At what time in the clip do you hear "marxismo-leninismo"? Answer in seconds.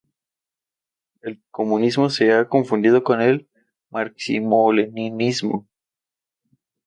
3.91-5.67